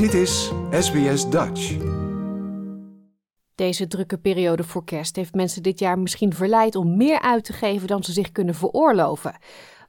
[0.00, 1.76] Dit is SBS Dutch.
[3.54, 7.52] Deze drukke periode voor kerst heeft mensen dit jaar misschien verleid om meer uit te
[7.52, 9.36] geven dan ze zich kunnen veroorloven.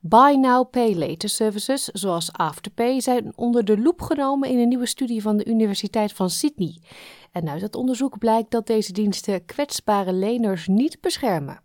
[0.00, 4.86] Buy Now Pay Later services, zoals Afterpay, zijn onder de loep genomen in een nieuwe
[4.86, 6.78] studie van de Universiteit van Sydney.
[7.32, 11.62] En uit het onderzoek blijkt dat deze diensten kwetsbare leners niet beschermen.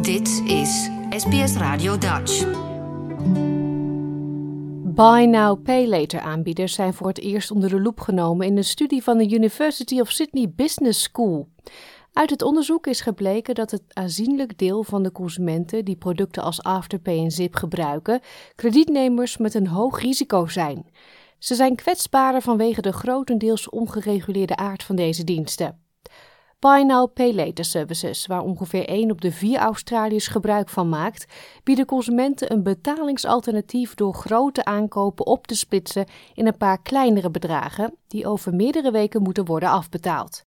[0.00, 2.74] Dit is SBS Radio Dutch.
[4.96, 8.64] Buy Now Pay Later aanbieders zijn voor het eerst onder de loep genomen in een
[8.64, 11.48] studie van de University of Sydney Business School.
[12.12, 16.62] Uit het onderzoek is gebleken dat het aanzienlijk deel van de consumenten die producten als
[16.62, 18.20] Afterpay en Zip gebruiken,
[18.54, 20.86] kredietnemers met een hoog risico zijn.
[21.38, 25.85] Ze zijn kwetsbaarder vanwege de grotendeels ongereguleerde aard van deze diensten.
[26.58, 31.26] Buy Now Pay Later services, waar ongeveer 1 op de 4 Australiërs gebruik van maakt,
[31.64, 37.96] bieden consumenten een betalingsalternatief door grote aankopen op te splitsen in een paar kleinere bedragen,
[38.06, 40.44] die over meerdere weken moeten worden afbetaald.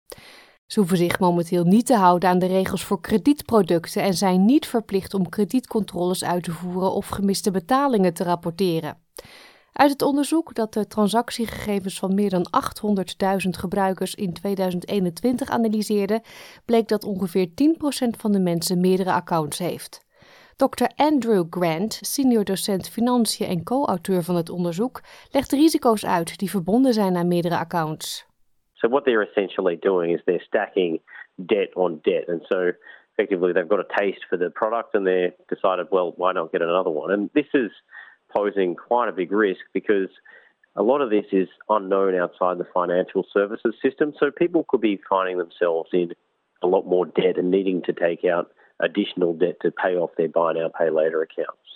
[0.65, 4.67] Ze hoeven zich momenteel niet te houden aan de regels voor kredietproducten en zijn niet
[4.67, 8.97] verplicht om kredietcontroles uit te voeren of gemiste betalingen te rapporteren.
[9.73, 12.45] Uit het onderzoek dat de transactiegegevens van meer dan
[13.43, 16.21] 800.000 gebruikers in 2021 analyseerde,
[16.65, 17.51] bleek dat ongeveer 10%
[18.17, 20.07] van de mensen meerdere accounts heeft.
[20.55, 20.85] Dr.
[20.95, 26.93] Andrew Grant, senior docent financiën en co-auteur van het onderzoek, legt risico's uit die verbonden
[26.93, 28.27] zijn aan meerdere accounts.
[28.73, 31.01] So what they're essentially doing is they're stacking
[31.35, 32.71] debt on debt, and so
[33.11, 36.61] effectively they've got a taste for the product and they've decided, well, why not get
[36.61, 37.13] another one?
[37.13, 37.71] And this is
[38.35, 40.09] posing quite a big risk because
[40.75, 44.13] a lot of this is unknown outside the financial services system.
[44.17, 46.13] So people could be finding themselves in
[46.61, 50.29] a lot more debt and needing to take out additional debt to pay off their
[50.29, 51.69] buy now, pay later accounts.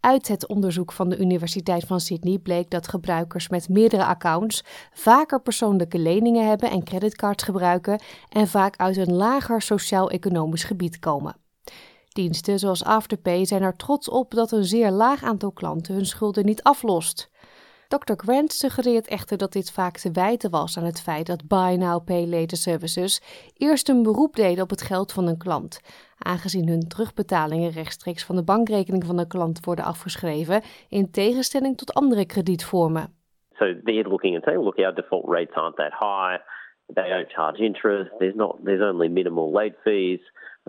[0.00, 5.40] Uit het onderzoek van de Universiteit van Sydney bleek dat gebruikers met meerdere accounts vaker
[5.40, 11.47] persoonlijke leningen hebben en creditcards gebruiken en vaak uit een lager sociaal-economisch gebied komen.
[12.18, 16.44] Diensten zoals Afterpay zijn er trots op dat een zeer laag aantal klanten hun schulden
[16.44, 17.30] niet aflost.
[17.88, 18.12] Dr.
[18.16, 22.04] Grant suggereert echter dat dit vaak te wijten was aan het feit dat Buy Now
[22.04, 23.22] Pay Later Services
[23.56, 25.80] eerst een beroep deden op het geld van een klant,
[26.18, 31.94] aangezien hun terugbetalingen rechtstreeks van de bankrekening van de klant worden afgeschreven, in tegenstelling tot
[31.94, 33.14] andere kredietvormen.
[33.58, 36.42] So they're looking and saying, look, our default rates aren't that high.
[36.94, 38.10] They don't charge interest.
[38.18, 38.64] There's not.
[38.64, 40.20] There's only minimal late fees.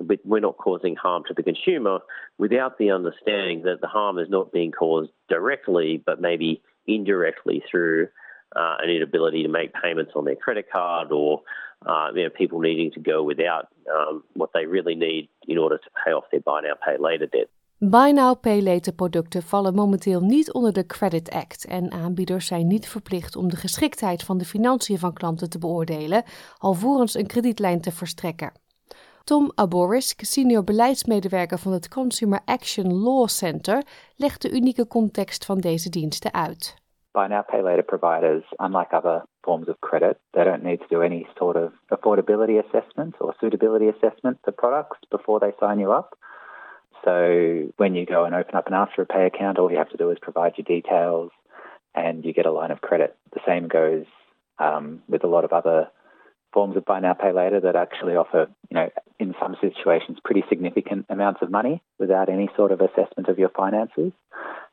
[0.02, 2.00] But we're not causing harm to the consumer
[2.38, 8.08] without the understanding that the harm is not being caused directly, but maybe indirectly through
[8.56, 11.41] uh, an inability to make payments on their credit card or
[11.85, 15.78] uh, you know, people needing to go without um, what they really need in order
[15.78, 17.50] to pay off their buy now, pay later debt.
[17.81, 22.67] Buy Now Pay Later producten vallen momenteel niet onder de Credit Act en aanbieders zijn
[22.67, 26.23] niet verplicht om de geschiktheid van de financiën van klanten te beoordelen,
[26.57, 28.51] alvorens een kredietlijn te verstrekken.
[29.23, 33.84] Tom Aborisk, senior beleidsmedewerker van het Consumer Action Law Center,
[34.16, 36.75] legt de unieke context van deze diensten uit.
[37.11, 41.01] Buy now, pay later providers, unlike other forms of credit, they don't need to do
[41.01, 46.17] any sort of affordability assessment or suitability assessment for products before they sign you up.
[47.04, 50.10] So when you go and open up an Afterpay account, all you have to do
[50.12, 51.32] is provide your details
[51.96, 53.16] and you get a line of credit.
[53.34, 54.06] The same goes
[54.60, 55.90] um, with a lot of other
[56.54, 58.90] forms of buy now, pay later that actually offer, you know,
[59.20, 63.50] in some situations, pretty significant amounts of money without any sort of assessment of your
[63.50, 64.12] finances.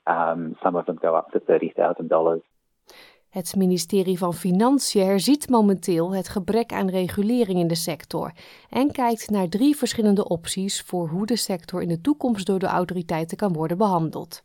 [0.07, 2.41] Um, some of them go up to $30,000.
[3.37, 8.33] Het ministerie van Financiën herziet momenteel het gebrek aan regulering in de sector
[8.71, 12.67] en kijkt naar drie verschillende opties voor hoe de sector in de toekomst door de
[12.67, 14.43] autoriteiten kan worden behandeld.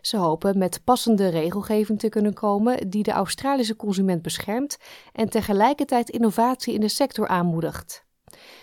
[0.00, 4.76] Ze hopen met passende regelgeving te kunnen komen die de Australische consument beschermt
[5.12, 8.04] en tegelijkertijd innovatie in de sector aanmoedigt.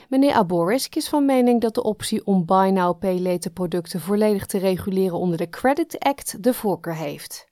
[0.09, 4.45] Meneer Aborisk is van mening dat de optie om buy now pay later producten volledig
[4.45, 7.46] te reguleren onder de Credit Act de voorkeur heeft.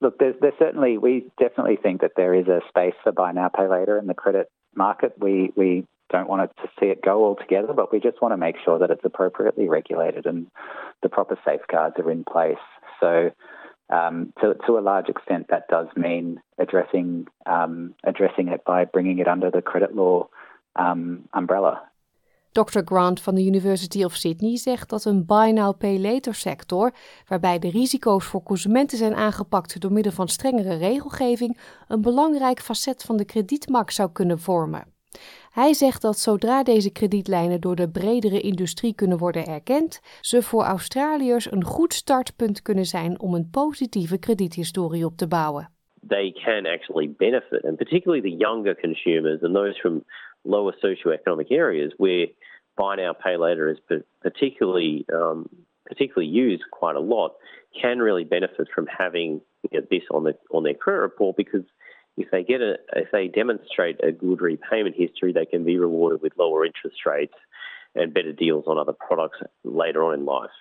[0.00, 3.48] Look, there's, there's certainly we definitely think that there is a space for buy now
[3.48, 5.14] pay later in the credit market.
[5.18, 8.36] We we don't want it to see it go altogether, but we just want to
[8.36, 10.46] make sure that it's appropriately regulated and
[11.02, 12.56] the proper safeguards are in place.
[13.00, 13.30] So,
[13.90, 19.18] um, to, to a large extent, that does mean addressing um, addressing it by bringing
[19.18, 20.28] it under the credit law
[20.76, 21.82] um, umbrella.
[22.64, 22.80] Dr.
[22.84, 26.92] Grant van de University of Sydney zegt dat een buy now pay later sector,
[27.28, 31.58] waarbij de risico's voor consumenten zijn aangepakt door middel van strengere regelgeving,
[31.88, 34.84] een belangrijk facet van de kredietmarkt zou kunnen vormen.
[35.50, 40.62] Hij zegt dat zodra deze kredietlijnen door de bredere industrie kunnen worden erkend, ze voor
[40.62, 45.70] Australiërs een goed startpunt kunnen zijn om een positieve krediethistorie op te bouwen.
[46.08, 50.04] they can actually benefit, and particularly the younger consumers and those from
[50.44, 52.26] lower socioeconomic areas where
[52.76, 53.78] buy now pay later is
[54.22, 55.48] particularly um,
[55.86, 57.32] particularly used quite a lot,
[57.80, 59.40] can really benefit from having
[59.72, 61.64] this on the on their credit report because
[62.16, 66.22] if they get a if they demonstrate a good repayment history, they can be rewarded
[66.22, 67.34] with lower interest rates
[67.94, 70.52] and better deals on other products later on in life.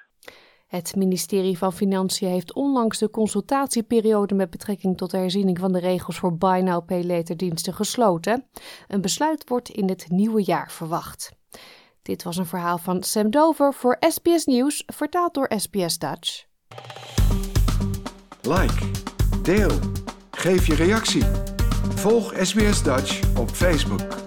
[0.66, 5.80] Het ministerie van Financiën heeft onlangs de consultatieperiode met betrekking tot de herziening van de
[5.80, 8.46] regels voor Buy Now Pay Later diensten gesloten.
[8.88, 11.32] Een besluit wordt in het nieuwe jaar verwacht.
[12.06, 16.46] Dit was een verhaal van Sam Dover voor SBS Nieuws, vertaald door SBS Dutch.
[18.42, 18.86] Like,
[19.42, 19.72] deel,
[20.32, 21.24] geef je reactie.
[21.96, 24.25] Volg SBS Dutch op Facebook.